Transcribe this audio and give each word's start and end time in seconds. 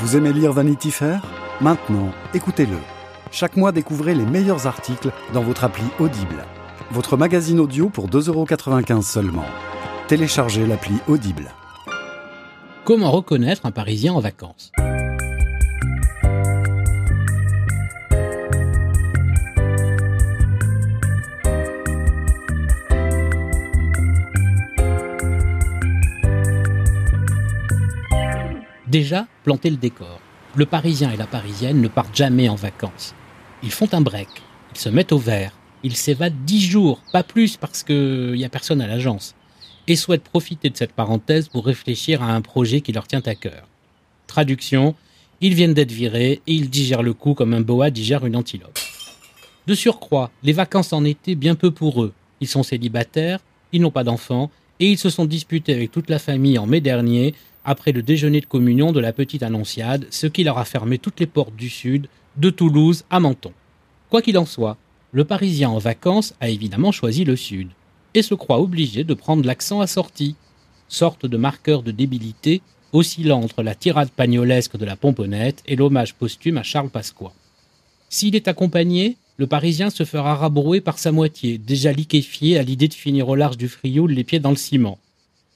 Vous 0.00 0.16
aimez 0.16 0.32
lire 0.32 0.52
Vanity 0.54 0.90
Fair? 0.90 1.20
Maintenant, 1.60 2.10
écoutez-le. 2.32 2.78
Chaque 3.30 3.58
mois, 3.58 3.70
découvrez 3.70 4.14
les 4.14 4.24
meilleurs 4.24 4.66
articles 4.66 5.10
dans 5.34 5.42
votre 5.42 5.62
appli 5.62 5.84
Audible. 5.98 6.46
Votre 6.90 7.18
magazine 7.18 7.60
audio 7.60 7.90
pour 7.90 8.08
2,95€ 8.08 9.02
seulement. 9.02 9.44
Téléchargez 10.08 10.66
l'appli 10.66 10.94
Audible. 11.06 11.50
Comment 12.86 13.10
reconnaître 13.10 13.66
un 13.66 13.72
Parisien 13.72 14.14
en 14.14 14.20
vacances? 14.20 14.72
Déjà, 28.90 29.28
planter 29.44 29.70
le 29.70 29.76
décor. 29.76 30.20
Le 30.56 30.66
Parisien 30.66 31.12
et 31.12 31.16
la 31.16 31.28
Parisienne 31.28 31.80
ne 31.80 31.86
partent 31.86 32.16
jamais 32.16 32.48
en 32.48 32.56
vacances. 32.56 33.14
Ils 33.62 33.70
font 33.70 33.88
un 33.92 34.00
break, 34.00 34.26
ils 34.74 34.80
se 34.80 34.88
mettent 34.88 35.12
au 35.12 35.18
vert, 35.18 35.52
ils 35.84 35.94
s'évadent 35.94 36.44
dix 36.44 36.60
jours, 36.60 37.00
pas 37.12 37.22
plus 37.22 37.56
parce 37.56 37.84
qu'il 37.84 38.32
n'y 38.32 38.44
a 38.44 38.48
personne 38.48 38.80
à 38.80 38.88
l'agence, 38.88 39.36
et 39.86 39.94
souhaitent 39.94 40.24
profiter 40.24 40.70
de 40.70 40.76
cette 40.76 40.92
parenthèse 40.92 41.46
pour 41.46 41.66
réfléchir 41.66 42.20
à 42.20 42.34
un 42.34 42.40
projet 42.40 42.80
qui 42.80 42.90
leur 42.90 43.06
tient 43.06 43.22
à 43.26 43.36
cœur. 43.36 43.68
Traduction, 44.26 44.96
ils 45.40 45.54
viennent 45.54 45.74
d'être 45.74 45.92
virés 45.92 46.42
et 46.48 46.52
ils 46.52 46.68
digèrent 46.68 47.04
le 47.04 47.14
coup 47.14 47.34
comme 47.34 47.54
un 47.54 47.60
boa 47.60 47.90
digère 47.90 48.26
une 48.26 48.34
antilope. 48.34 48.80
De 49.68 49.74
surcroît, 49.74 50.32
les 50.42 50.52
vacances 50.52 50.92
en 50.92 51.04
été 51.04 51.36
bien 51.36 51.54
peu 51.54 51.70
pour 51.70 52.02
eux. 52.02 52.12
Ils 52.40 52.48
sont 52.48 52.64
célibataires, 52.64 53.38
ils 53.72 53.80
n'ont 53.80 53.92
pas 53.92 54.02
d'enfants, 54.02 54.50
et 54.80 54.90
ils 54.90 54.98
se 54.98 55.10
sont 55.10 55.26
disputés 55.26 55.74
avec 55.74 55.92
toute 55.92 56.10
la 56.10 56.18
famille 56.18 56.58
en 56.58 56.66
mai 56.66 56.80
dernier 56.80 57.34
après 57.64 57.92
le 57.92 58.02
déjeuner 58.02 58.40
de 58.40 58.46
communion 58.46 58.92
de 58.92 59.00
la 59.00 59.12
petite 59.12 59.42
Annonciade, 59.42 60.06
ce 60.10 60.26
qui 60.26 60.44
leur 60.44 60.58
a 60.58 60.64
fermé 60.64 60.98
toutes 60.98 61.20
les 61.20 61.26
portes 61.26 61.56
du 61.56 61.68
sud, 61.68 62.08
de 62.36 62.50
Toulouse 62.50 63.04
à 63.10 63.20
Menton. 63.20 63.52
Quoi 64.08 64.22
qu'il 64.22 64.38
en 64.38 64.46
soit, 64.46 64.76
le 65.12 65.24
Parisien 65.24 65.70
en 65.70 65.78
vacances 65.78 66.34
a 66.40 66.48
évidemment 66.48 66.92
choisi 66.92 67.24
le 67.24 67.36
sud, 67.36 67.68
et 68.14 68.22
se 68.22 68.34
croit 68.34 68.60
obligé 68.60 69.04
de 69.04 69.14
prendre 69.14 69.44
l'accent 69.44 69.80
assorti, 69.80 70.36
sorte 70.88 71.26
de 71.26 71.36
marqueur 71.36 71.82
de 71.82 71.90
débilité 71.90 72.62
oscillant 72.92 73.40
entre 73.40 73.62
la 73.62 73.74
tirade 73.74 74.10
pagnolesque 74.10 74.76
de 74.76 74.84
la 74.84 74.96
pomponnette 74.96 75.62
et 75.66 75.76
l'hommage 75.76 76.14
posthume 76.14 76.58
à 76.58 76.62
Charles 76.62 76.90
Pasqua. 76.90 77.32
S'il 78.08 78.34
est 78.34 78.48
accompagné, 78.48 79.16
le 79.36 79.46
Parisien 79.46 79.90
se 79.90 80.04
fera 80.04 80.34
rabrouer 80.34 80.80
par 80.80 80.98
sa 80.98 81.12
moitié, 81.12 81.56
déjà 81.58 81.92
liquéfié 81.92 82.58
à 82.58 82.62
l'idée 82.62 82.88
de 82.88 82.94
finir 82.94 83.28
au 83.28 83.36
large 83.36 83.56
du 83.56 83.68
Frioul 83.68 84.10
les 84.10 84.24
pieds 84.24 84.40
dans 84.40 84.50
le 84.50 84.56
ciment. 84.56 84.98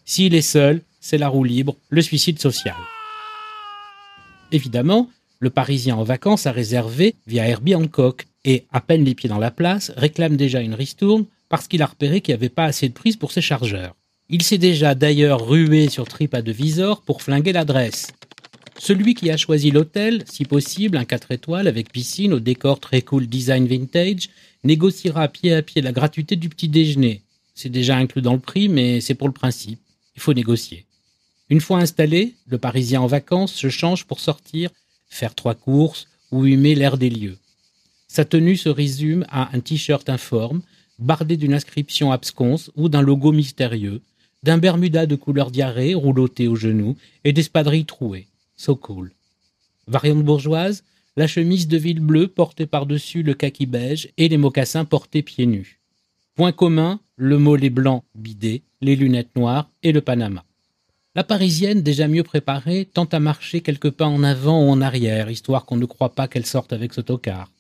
S'il 0.04 0.34
est 0.34 0.42
seul, 0.42 0.82
c'est 1.04 1.18
la 1.18 1.28
roue 1.28 1.44
libre, 1.44 1.76
le 1.90 2.00
suicide 2.00 2.40
social. 2.40 2.74
Évidemment, 4.52 5.10
le 5.38 5.50
Parisien 5.50 5.96
en 5.96 6.02
vacances 6.02 6.46
a 6.46 6.50
réservé 6.52 7.14
via 7.26 7.46
Herbie 7.46 7.74
Hancock 7.74 8.26
et, 8.46 8.64
à 8.72 8.80
peine 8.80 9.04
les 9.04 9.14
pieds 9.14 9.28
dans 9.28 9.38
la 9.38 9.50
place, 9.50 9.92
réclame 9.98 10.38
déjà 10.38 10.62
une 10.62 10.72
ristourne 10.72 11.26
parce 11.50 11.68
qu'il 11.68 11.82
a 11.82 11.86
repéré 11.86 12.22
qu'il 12.22 12.32
n'y 12.32 12.38
avait 12.38 12.48
pas 12.48 12.64
assez 12.64 12.88
de 12.88 12.94
prise 12.94 13.16
pour 13.16 13.32
ses 13.32 13.42
chargeurs. 13.42 13.94
Il 14.30 14.42
s'est 14.42 14.56
déjà 14.56 14.94
d'ailleurs 14.94 15.46
rué 15.46 15.90
sur 15.90 16.08
TripAdvisor 16.08 17.02
pour 17.02 17.20
flinguer 17.20 17.52
l'adresse. 17.52 18.08
Celui 18.78 19.12
qui 19.12 19.30
a 19.30 19.36
choisi 19.36 19.70
l'hôtel, 19.70 20.24
si 20.24 20.46
possible 20.46 20.96
un 20.96 21.04
4 21.04 21.32
étoiles 21.32 21.68
avec 21.68 21.92
piscine 21.92 22.32
au 22.32 22.40
décor 22.40 22.80
très 22.80 23.02
cool 23.02 23.26
design 23.26 23.66
vintage, 23.66 24.30
négociera 24.64 25.28
pied 25.28 25.52
à 25.52 25.60
pied 25.60 25.82
la 25.82 25.92
gratuité 25.92 26.36
du 26.36 26.48
petit 26.48 26.68
déjeuner. 26.68 27.20
C'est 27.54 27.68
déjà 27.68 27.94
inclus 27.98 28.22
dans 28.22 28.32
le 28.32 28.40
prix, 28.40 28.70
mais 28.70 29.02
c'est 29.02 29.14
pour 29.14 29.28
le 29.28 29.34
principe. 29.34 29.80
Il 30.16 30.22
faut 30.22 30.32
négocier. 30.32 30.86
Une 31.50 31.60
fois 31.60 31.78
installé, 31.78 32.34
le 32.46 32.58
Parisien 32.58 33.02
en 33.02 33.06
vacances 33.06 33.52
se 33.52 33.68
change 33.68 34.06
pour 34.06 34.20
sortir, 34.20 34.70
faire 35.08 35.34
trois 35.34 35.54
courses 35.54 36.08
ou 36.30 36.46
humer 36.46 36.74
l'air 36.74 36.96
des 36.96 37.10
lieux. 37.10 37.38
Sa 38.08 38.24
tenue 38.24 38.56
se 38.56 38.68
résume 38.68 39.26
à 39.28 39.54
un 39.54 39.60
t-shirt 39.60 40.08
informe, 40.08 40.62
bardé 40.98 41.36
d'une 41.36 41.52
inscription 41.52 42.12
absconce 42.12 42.70
ou 42.76 42.88
d'un 42.88 43.02
logo 43.02 43.32
mystérieux, 43.32 44.00
d'un 44.42 44.58
bermuda 44.58 45.06
de 45.06 45.16
couleur 45.16 45.50
diarrhée 45.50 45.94
rouloté 45.94 46.48
au 46.48 46.56
genou 46.56 46.96
et 47.24 47.32
d'espadrilles 47.32 47.86
trouées. 47.86 48.26
So 48.56 48.76
cool. 48.76 49.12
Variante 49.86 50.24
bourgeoise, 50.24 50.84
la 51.16 51.26
chemise 51.26 51.68
de 51.68 51.76
ville 51.76 52.00
bleue 52.00 52.28
portée 52.28 52.66
par-dessus 52.66 53.22
le 53.22 53.34
kaki 53.34 53.66
beige 53.66 54.08
et 54.16 54.28
les 54.28 54.36
mocassins 54.36 54.84
portés 54.84 55.22
pieds 55.22 55.46
nus. 55.46 55.80
Point 56.34 56.52
commun, 56.52 57.00
le 57.16 57.38
mollet 57.38 57.70
blanc 57.70 58.04
bidé, 58.14 58.62
les 58.80 58.96
lunettes 58.96 59.36
noires 59.36 59.70
et 59.82 59.92
le 59.92 60.00
panama. 60.00 60.44
La 61.16 61.22
Parisienne, 61.22 61.82
déjà 61.82 62.08
mieux 62.08 62.24
préparée, 62.24 62.88
tente 62.92 63.14
à 63.14 63.20
marcher 63.20 63.60
quelques 63.60 63.90
pas 63.90 64.06
en 64.06 64.24
avant 64.24 64.64
ou 64.64 64.68
en 64.68 64.80
arrière, 64.80 65.30
histoire 65.30 65.64
qu'on 65.64 65.76
ne 65.76 65.86
croit 65.86 66.12
pas 66.12 66.26
qu'elle 66.26 66.44
sorte 66.44 66.72
avec 66.72 66.92
ce 66.92 67.00
tocard. 67.00 67.52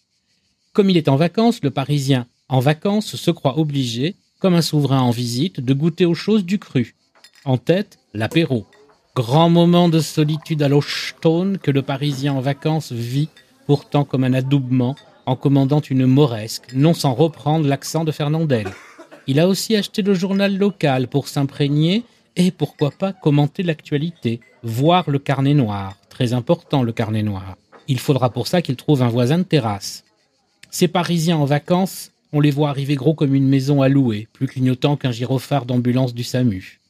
Comme 0.72 0.90
il 0.90 0.96
est 0.96 1.08
en 1.08 1.14
vacances, 1.14 1.62
le 1.62 1.70
Parisien, 1.70 2.26
en 2.48 2.58
vacances, 2.58 3.14
se 3.14 3.30
croit 3.30 3.60
obligé, 3.60 4.16
comme 4.40 4.54
un 4.54 4.60
souverain 4.60 5.02
en 5.02 5.12
visite, 5.12 5.60
de 5.60 5.72
goûter 5.72 6.04
aux 6.04 6.16
choses 6.16 6.44
du 6.44 6.58
cru. 6.58 6.96
En 7.44 7.56
tête, 7.56 8.00
l'apéro. 8.12 8.66
Grand 9.14 9.50
moment 9.50 9.88
de 9.88 10.00
solitude 10.00 10.64
à 10.64 10.68
stone 10.80 11.58
que 11.58 11.70
le 11.70 11.82
Parisien 11.82 12.32
en 12.32 12.40
vacances 12.40 12.90
vit, 12.90 13.28
pourtant 13.68 14.04
comme 14.04 14.24
un 14.24 14.34
adoubement, 14.34 14.96
en 15.26 15.36
commandant 15.36 15.80
une 15.80 16.06
moresque, 16.06 16.72
non 16.74 16.92
sans 16.92 17.14
reprendre 17.14 17.68
l'accent 17.68 18.02
de 18.02 18.10
Fernandel. 18.10 18.66
Il 19.28 19.38
a 19.38 19.46
aussi 19.46 19.76
acheté 19.76 20.02
le 20.02 20.14
journal 20.14 20.58
local 20.58 21.06
pour 21.06 21.28
s'imprégner 21.28 22.02
et 22.36 22.50
pourquoi 22.50 22.90
pas 22.90 23.12
commenter 23.12 23.62
l'actualité, 23.62 24.40
voir 24.62 25.10
le 25.10 25.18
carnet 25.18 25.54
noir, 25.54 25.96
très 26.08 26.32
important 26.32 26.82
le 26.82 26.92
carnet 26.92 27.22
noir. 27.22 27.56
Il 27.86 27.98
faudra 27.98 28.30
pour 28.30 28.46
ça 28.46 28.62
qu'il 28.62 28.76
trouve 28.76 29.02
un 29.02 29.08
voisin 29.08 29.38
de 29.38 29.44
terrasse. 29.44 30.04
Ces 30.70 30.88
Parisiens 30.88 31.36
en 31.36 31.44
vacances, 31.44 32.10
on 32.32 32.40
les 32.40 32.50
voit 32.50 32.70
arriver 32.70 32.96
gros 32.96 33.14
comme 33.14 33.34
une 33.34 33.48
maison 33.48 33.82
à 33.82 33.88
louer, 33.88 34.26
plus 34.32 34.46
clignotant 34.46 34.96
qu'un 34.96 35.12
gyrophare 35.12 35.66
d'ambulance 35.66 36.14
du 36.14 36.24
SAMU. 36.24 36.80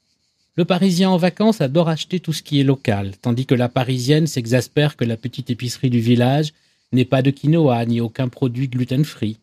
Le 0.57 0.65
Parisien 0.65 1.11
en 1.11 1.17
vacances 1.17 1.61
adore 1.61 1.89
acheter 1.89 2.21
tout 2.21 2.33
ce 2.33 2.43
qui 2.43 2.61
est 2.61 2.65
local, 2.65 3.13
tandis 3.21 3.45
que 3.45 3.57
la 3.57 3.69
Parisienne 3.69 4.29
s'exaspère 4.29 4.97
que 4.97 5.05
la 5.05 5.17
petite 5.17 5.51
épicerie 5.51 5.91
du 5.91 6.01
village 6.01 6.53
n'ait 6.93 7.05
pas 7.05 7.23
de 7.23 7.31
quinoa 7.31 7.85
ni 7.87 8.01
aucun 8.01 8.29
produit 8.29 8.69
gluten-free. 8.69 9.39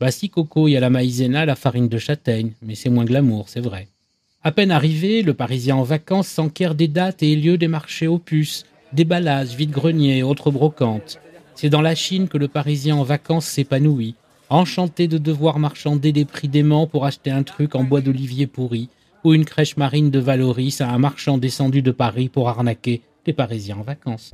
Bah 0.00 0.10
si 0.10 0.28
Coco, 0.28 0.68
il 0.68 0.72
y 0.72 0.76
a 0.76 0.80
la 0.80 0.90
maïzena, 0.90 1.46
la 1.46 1.54
farine 1.54 1.88
de 1.88 1.98
châtaigne, 1.98 2.52
mais 2.62 2.74
c'est 2.74 2.90
moins 2.90 3.04
glamour, 3.04 3.48
c'est 3.48 3.60
vrai. 3.60 3.88
À 4.46 4.52
peine 4.52 4.70
arrivé, 4.70 5.22
le 5.22 5.34
Parisien 5.34 5.74
en 5.74 5.82
vacances 5.82 6.28
s'enquiert 6.28 6.76
des 6.76 6.86
dates 6.86 7.20
et 7.24 7.34
lieux 7.34 7.58
des 7.58 7.66
marchés 7.66 8.06
aux 8.06 8.20
puces, 8.20 8.64
déballages, 8.92 9.56
vide-greniers 9.56 10.18
et 10.18 10.22
autres 10.22 10.52
brocantes. 10.52 11.18
C'est 11.56 11.68
dans 11.68 11.80
la 11.80 11.96
Chine 11.96 12.28
que 12.28 12.38
le 12.38 12.46
Parisien 12.46 12.94
en 12.94 13.02
vacances 13.02 13.46
s'épanouit, 13.46 14.14
enchanté 14.48 15.08
de 15.08 15.18
devoir 15.18 15.58
marchander 15.58 16.12
des 16.12 16.24
prix 16.24 16.46
déments 16.46 16.86
pour 16.86 17.06
acheter 17.06 17.32
un 17.32 17.42
truc 17.42 17.74
en 17.74 17.82
bois 17.82 18.00
d'olivier 18.00 18.46
pourri, 18.46 18.88
ou 19.24 19.34
une 19.34 19.44
crèche 19.44 19.76
marine 19.76 20.12
de 20.12 20.20
Valoris 20.20 20.80
à 20.80 20.90
un 20.90 20.98
marchand 20.98 21.38
descendu 21.38 21.82
de 21.82 21.90
Paris 21.90 22.28
pour 22.28 22.48
arnaquer 22.48 23.02
les 23.26 23.32
Parisiens 23.32 23.78
en 23.78 23.82
vacances. 23.82 24.30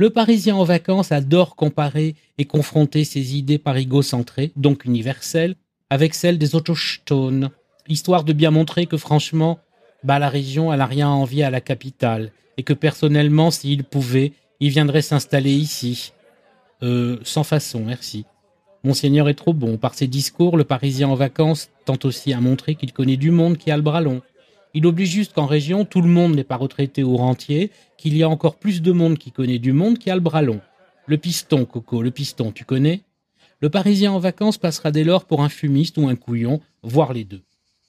Le 0.00 0.10
Parisien 0.10 0.56
en 0.56 0.64
vacances 0.64 1.12
adore 1.12 1.54
comparer 1.54 2.16
et 2.38 2.46
confronter 2.46 3.04
ses 3.04 3.36
idées 3.36 3.58
parigo-centrées, 3.58 4.50
donc 4.56 4.84
universelles, 4.86 5.54
avec 5.88 6.14
celles 6.14 6.38
des 6.38 6.56
autochtones, 6.56 7.50
histoire 7.88 8.24
de 8.24 8.32
bien 8.32 8.50
montrer 8.50 8.86
que 8.86 8.96
franchement, 8.96 9.58
bah, 10.04 10.18
la 10.18 10.28
région, 10.28 10.72
elle 10.72 10.78
n'a 10.78 10.86
rien 10.86 11.08
à 11.08 11.12
envier 11.12 11.44
à 11.44 11.50
la 11.50 11.60
capitale, 11.60 12.32
et 12.56 12.62
que 12.62 12.72
personnellement, 12.72 13.50
s'il 13.50 13.84
pouvait, 13.84 14.32
il 14.60 14.70
viendrait 14.70 15.02
s'installer 15.02 15.52
ici. 15.52 16.12
Euh, 16.82 17.18
sans 17.22 17.44
façon, 17.44 17.84
merci. 17.84 18.24
Monseigneur 18.84 19.28
est 19.28 19.34
trop 19.34 19.52
bon. 19.52 19.78
Par 19.78 19.94
ses 19.94 20.06
discours, 20.06 20.56
le 20.56 20.64
Parisien 20.64 21.08
en 21.08 21.14
vacances 21.14 21.70
tente 21.84 22.04
aussi 22.04 22.32
à 22.32 22.40
montrer 22.40 22.76
qu'il 22.76 22.92
connaît 22.92 23.16
du 23.16 23.30
monde 23.30 23.58
qui 23.58 23.70
a 23.70 23.76
le 23.76 23.82
bras 23.82 24.00
long. 24.00 24.22
Il 24.74 24.86
oblige 24.86 25.10
juste 25.10 25.32
qu'en 25.32 25.46
région, 25.46 25.84
tout 25.84 26.02
le 26.02 26.08
monde 26.08 26.34
n'est 26.34 26.44
pas 26.44 26.56
retraité 26.56 27.02
ou 27.02 27.16
rentier, 27.16 27.70
qu'il 27.96 28.16
y 28.16 28.22
a 28.22 28.28
encore 28.28 28.56
plus 28.56 28.82
de 28.82 28.92
monde 28.92 29.18
qui 29.18 29.32
connaît 29.32 29.58
du 29.58 29.72
monde 29.72 29.98
qui 29.98 30.10
a 30.10 30.14
le 30.14 30.20
bras 30.20 30.42
long. 30.42 30.60
Le 31.06 31.16
piston, 31.16 31.64
Coco, 31.64 32.02
le 32.02 32.10
piston, 32.10 32.52
tu 32.52 32.64
connais? 32.64 33.00
Le 33.60 33.70
Parisien 33.70 34.12
en 34.12 34.18
vacances 34.18 34.58
passera 34.58 34.90
dès 34.90 35.04
lors 35.04 35.24
pour 35.24 35.42
un 35.42 35.48
fumiste 35.48 35.96
ou 35.98 36.08
un 36.08 36.14
couillon, 36.14 36.60
voire 36.82 37.12
les 37.12 37.24
deux. 37.24 37.42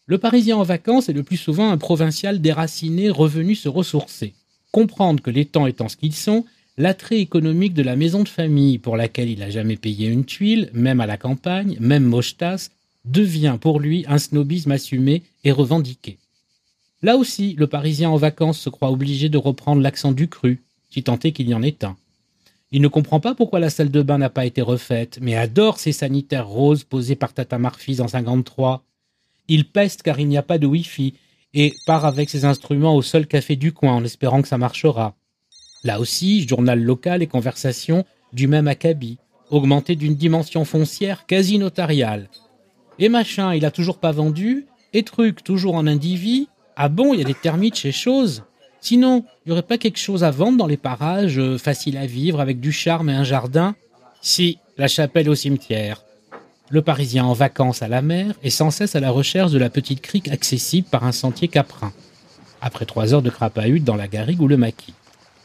Le 0.09 0.17
Parisien 0.17 0.55
en 0.55 0.63
vacances 0.63 1.09
est 1.09 1.13
le 1.13 1.23
plus 1.23 1.35
souvent 1.35 1.69
un 1.69 1.77
provincial 1.77 2.39
déraciné 2.39 3.09
revenu 3.09 3.55
se 3.55 3.67
ressourcer. 3.67 4.33
Comprendre 4.71 5.21
que 5.21 5.29
les 5.29 5.43
temps 5.43 5.67
étant 5.67 5.89
ce 5.89 5.97
qu'ils 5.97 6.15
sont, 6.15 6.45
l'attrait 6.77 7.19
économique 7.19 7.73
de 7.73 7.83
la 7.83 7.97
maison 7.97 8.23
de 8.23 8.29
famille 8.29 8.77
pour 8.77 8.95
laquelle 8.95 9.29
il 9.29 9.39
n'a 9.39 9.49
jamais 9.49 9.75
payé 9.75 10.07
une 10.07 10.23
tuile, 10.23 10.69
même 10.71 11.01
à 11.01 11.07
la 11.07 11.17
campagne, 11.17 11.75
même 11.81 12.05
mochetas, 12.05 12.69
devient 13.03 13.57
pour 13.59 13.81
lui 13.81 14.05
un 14.07 14.17
snobisme 14.17 14.71
assumé 14.71 15.23
et 15.43 15.51
revendiqué. 15.51 16.17
Là 17.01 17.17
aussi, 17.17 17.53
le 17.57 17.67
Parisien 17.67 18.09
en 18.09 18.15
vacances 18.15 18.59
se 18.59 18.69
croit 18.69 18.91
obligé 18.91 19.27
de 19.27 19.37
reprendre 19.37 19.81
l'accent 19.81 20.13
du 20.13 20.29
cru, 20.29 20.63
si 20.89 21.03
tant 21.03 21.19
est 21.19 21.33
qu'il 21.33 21.49
y 21.49 21.53
en 21.53 21.63
ait 21.63 21.83
un. 21.83 21.97
Il 22.71 22.81
ne 22.81 22.87
comprend 22.87 23.19
pas 23.19 23.35
pourquoi 23.35 23.59
la 23.59 23.69
salle 23.69 23.91
de 23.91 24.01
bain 24.01 24.19
n'a 24.19 24.29
pas 24.29 24.45
été 24.45 24.61
refaite, 24.61 25.19
mais 25.21 25.35
adore 25.35 25.79
ces 25.79 25.91
sanitaires 25.91 26.47
roses 26.47 26.85
posés 26.85 27.17
par 27.17 27.33
Tata 27.33 27.57
Marfis 27.57 27.99
en 27.99 28.07
53, 28.07 28.85
il 29.47 29.69
peste 29.69 30.03
car 30.03 30.19
il 30.19 30.27
n'y 30.27 30.37
a 30.37 30.43
pas 30.43 30.57
de 30.57 30.67
Wi-Fi 30.67 31.13
et 31.53 31.73
part 31.85 32.05
avec 32.05 32.29
ses 32.29 32.45
instruments 32.45 32.95
au 32.95 33.01
seul 33.01 33.27
café 33.27 33.55
du 33.55 33.71
coin 33.73 33.93
en 33.93 34.03
espérant 34.03 34.41
que 34.41 34.47
ça 34.47 34.57
marchera. 34.57 35.15
Là 35.83 35.99
aussi, 35.99 36.47
journal 36.47 36.81
local 36.81 37.21
et 37.21 37.27
conversation 37.27 38.05
du 38.33 38.47
même 38.47 38.67
acabit, 38.67 39.17
augmenté 39.49 39.95
d'une 39.95 40.15
dimension 40.15 40.65
foncière 40.65 41.25
quasi 41.25 41.57
notariale. 41.57 42.29
Et 42.99 43.09
machin, 43.09 43.53
il 43.53 43.65
a 43.65 43.71
toujours 43.71 43.99
pas 43.99 44.11
vendu, 44.11 44.65
et 44.93 45.03
truc, 45.03 45.43
toujours 45.43 45.75
en 45.75 45.87
indivis. 45.87 46.47
Ah 46.75 46.89
bon, 46.89 47.13
il 47.13 47.19
y 47.19 47.23
a 47.23 47.25
des 47.25 47.33
termites 47.33 47.75
chez 47.75 47.91
Chose? 47.91 48.43
Sinon, 48.81 49.25
il 49.45 49.49
y 49.49 49.51
aurait 49.51 49.61
pas 49.61 49.77
quelque 49.77 49.99
chose 49.99 50.23
à 50.23 50.31
vendre 50.31 50.57
dans 50.57 50.67
les 50.67 50.77
parages, 50.77 51.39
euh, 51.39 51.57
facile 51.57 51.97
à 51.97 52.05
vivre, 52.05 52.39
avec 52.39 52.59
du 52.59 52.71
charme 52.71 53.09
et 53.09 53.13
un 53.13 53.23
jardin? 53.23 53.75
Si, 54.21 54.59
la 54.77 54.87
chapelle 54.87 55.29
au 55.29 55.35
cimetière. 55.35 56.03
Le 56.69 56.81
Parisien 56.81 57.23
en 57.23 57.31
vacances 57.31 57.81
à 57.81 57.87
la 57.87 58.01
mer 58.01 58.35
est 58.43 58.49
sans 58.49 58.71
cesse 58.71 58.97
à 58.97 58.99
la 58.99 59.09
recherche 59.09 59.53
de 59.53 59.57
la 59.57 59.69
petite 59.69 60.01
crique 60.01 60.27
accessible 60.27 60.87
par 60.89 61.05
un 61.05 61.13
sentier 61.13 61.47
caprin. 61.47 61.93
Après 62.59 62.85
trois 62.85 63.13
heures 63.13 63.21
de 63.21 63.29
crapahute 63.29 63.85
dans 63.85 63.95
la 63.95 64.09
garrigue 64.09 64.41
ou 64.41 64.49
le 64.49 64.57
maquis. 64.57 64.93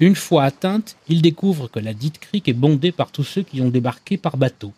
Une 0.01 0.17
fois 0.17 0.43
atteinte, 0.43 0.97
il 1.09 1.23
découvre 1.23 1.69
que 1.69 1.79
la 1.79 1.95
dite 1.95 2.19
crique 2.19 2.49
est 2.49 2.55
bondée 2.55 2.91
par 2.91 3.13
tous 3.13 3.23
ceux 3.23 3.43
qui 3.43 3.61
ont 3.61 3.69
débarqué 3.69 4.17
par 4.17 4.37
bateau. 4.37 4.73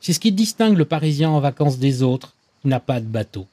C'est 0.00 0.12
ce 0.12 0.18
qui 0.18 0.32
distingue 0.32 0.76
le 0.76 0.84
Parisien 0.84 1.30
en 1.30 1.38
vacances 1.38 1.78
des 1.78 2.02
autres. 2.02 2.34
Il 2.64 2.70
n'a 2.70 2.80
pas 2.80 2.98
de 2.98 3.06
bateau. 3.06 3.46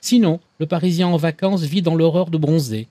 Sinon, 0.00 0.40
le 0.58 0.64
Parisien 0.64 1.08
en 1.08 1.18
vacances 1.18 1.64
vit 1.64 1.82
dans 1.82 1.94
l'horreur 1.94 2.30
de 2.30 2.38
bronzer. 2.38 2.88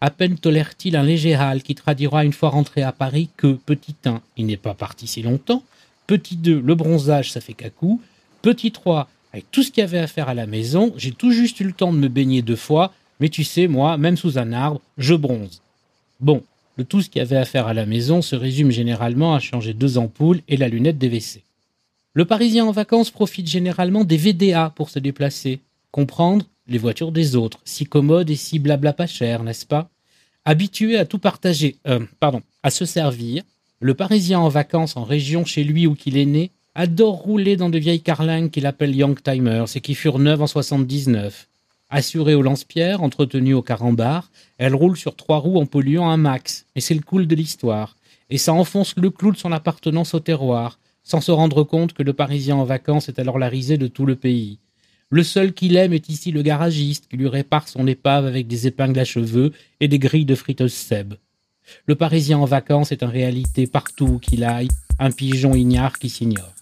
À 0.00 0.10
peine 0.10 0.38
tolère-t-il 0.38 0.94
un 0.94 1.02
léger 1.02 1.34
hâle 1.34 1.64
qui 1.64 1.74
traduira 1.74 2.24
une 2.24 2.32
fois 2.32 2.50
rentré 2.50 2.82
à 2.82 2.92
Paris 2.92 3.28
que, 3.36 3.54
petit 3.54 3.96
1, 4.04 4.20
il 4.36 4.46
n'est 4.46 4.56
pas 4.56 4.74
parti 4.74 5.08
si 5.08 5.22
longtemps, 5.22 5.64
petit 6.06 6.36
2, 6.36 6.60
le 6.60 6.74
bronzage, 6.74 7.32
ça 7.32 7.40
fait 7.40 7.54
cacou, 7.54 8.00
petit 8.42 8.72
3, 8.72 9.08
avec 9.32 9.50
tout 9.50 9.62
ce 9.62 9.70
qu'il 9.70 9.80
y 9.80 9.84
avait 9.84 9.98
à 9.98 10.06
faire 10.06 10.28
à 10.28 10.34
la 10.34 10.46
maison, 10.46 10.92
j'ai 10.96 11.12
tout 11.12 11.32
juste 11.32 11.60
eu 11.60 11.64
le 11.64 11.72
temps 11.72 11.92
de 11.92 11.98
me 11.98 12.08
baigner 12.08 12.42
deux 12.42 12.56
fois, 12.56 12.92
mais 13.20 13.28
tu 13.28 13.44
sais, 13.44 13.66
moi, 13.66 13.96
même 13.96 14.16
sous 14.16 14.38
un 14.38 14.52
arbre, 14.52 14.80
je 14.98 15.14
bronze. 15.14 15.62
Bon, 16.20 16.42
le 16.76 16.84
tout 16.84 17.00
ce 17.00 17.08
qu'il 17.08 17.20
y 17.20 17.22
avait 17.22 17.36
à 17.36 17.44
faire 17.44 17.66
à 17.66 17.74
la 17.74 17.86
maison 17.86 18.22
se 18.22 18.36
résume 18.36 18.70
généralement 18.70 19.34
à 19.34 19.40
changer 19.40 19.74
deux 19.74 19.98
ampoules 19.98 20.40
et 20.48 20.56
la 20.56 20.68
lunette 20.68 20.98
des 20.98 21.08
WC. 21.08 21.42
Le 22.12 22.24
Parisien 22.24 22.64
en 22.64 22.70
vacances 22.70 23.10
profite 23.10 23.48
généralement 23.48 24.04
des 24.04 24.16
VDA 24.16 24.72
pour 24.76 24.90
se 24.90 24.98
déplacer, 24.98 25.60
comprendre 25.90 26.46
les 26.66 26.78
voitures 26.78 27.12
des 27.12 27.36
autres, 27.36 27.58
si 27.64 27.86
commodes 27.86 28.30
et 28.30 28.36
si 28.36 28.58
blabla 28.58 28.92
pas 28.92 29.06
cher, 29.06 29.42
n'est-ce 29.42 29.66
pas? 29.66 29.90
Habitué 30.44 30.96
à 30.96 31.06
tout 31.06 31.18
partager, 31.18 31.76
euh, 31.86 32.00
pardon, 32.20 32.42
à 32.62 32.70
se 32.70 32.84
servir, 32.84 33.42
le 33.80 33.94
Parisien 33.94 34.38
en 34.38 34.48
vacances 34.48 34.96
en 34.96 35.04
région 35.04 35.44
chez 35.44 35.64
lui 35.64 35.86
où 35.86 35.94
qu'il 35.94 36.16
est 36.16 36.24
né 36.24 36.52
adore 36.74 37.16
rouler 37.16 37.56
dans 37.56 37.70
de 37.70 37.78
vieilles 37.78 38.00
carlingues 38.00 38.50
qu'il 38.50 38.66
appelle 38.66 38.94
Youngtimers 38.94 39.66
et 39.74 39.80
qui 39.80 39.94
furent 39.94 40.18
neuves 40.18 40.42
en 40.42 40.46
79. 40.46 41.48
Assurée 41.90 42.34
au 42.34 42.42
lance-pierre, 42.42 43.02
entretenue 43.02 43.54
au 43.54 43.62
carambar, 43.62 44.30
elle 44.58 44.74
roule 44.74 44.96
sur 44.96 45.16
trois 45.16 45.38
roues 45.38 45.60
en 45.60 45.66
polluant 45.66 46.08
un 46.08 46.16
max, 46.16 46.66
et 46.74 46.80
c'est 46.80 46.94
le 46.94 47.02
cool 47.02 47.26
de 47.26 47.34
l'histoire. 47.34 47.96
Et 48.30 48.38
ça 48.38 48.52
enfonce 48.52 48.94
le 48.96 49.10
clou 49.10 49.32
de 49.32 49.36
son 49.36 49.52
appartenance 49.52 50.14
au 50.14 50.20
terroir, 50.20 50.78
sans 51.02 51.20
se 51.20 51.30
rendre 51.30 51.62
compte 51.62 51.92
que 51.92 52.02
le 52.02 52.12
Parisien 52.12 52.56
en 52.56 52.64
vacances 52.64 53.08
est 53.08 53.18
alors 53.18 53.38
la 53.38 53.48
risée 53.48 53.78
de 53.78 53.86
tout 53.86 54.06
le 54.06 54.16
pays. 54.16 54.58
Le 55.10 55.22
seul 55.22 55.52
qu'il 55.52 55.76
aime 55.76 55.92
est 55.92 56.08
ici 56.08 56.32
le 56.32 56.42
garagiste 56.42 57.06
qui 57.08 57.16
lui 57.16 57.28
répare 57.28 57.68
son 57.68 57.86
épave 57.86 58.24
avec 58.24 58.48
des 58.48 58.66
épingles 58.66 58.98
à 58.98 59.04
cheveux 59.04 59.52
et 59.80 59.86
des 59.86 59.98
grilles 59.98 60.24
de 60.24 60.34
friteuse 60.34 60.72
Seb. 60.72 61.14
Le 61.86 61.94
Parisien 61.94 62.38
en 62.38 62.44
vacances 62.44 62.92
est 62.92 63.02
en 63.02 63.08
réalité 63.08 63.66
partout 63.66 64.18
qu'il 64.18 64.44
aille, 64.44 64.68
un 64.98 65.10
pigeon 65.10 65.54
ignare 65.54 65.98
qui 65.98 66.08
s'ignore. 66.08 66.53